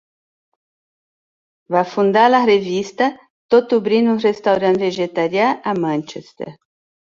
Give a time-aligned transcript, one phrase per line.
[1.75, 3.11] Va fundar la revista
[3.57, 6.53] tot obrint un restaurant vegetarià a Manchester.